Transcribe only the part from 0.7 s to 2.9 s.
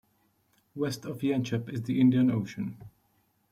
West of Yanchep is the Indian Ocean.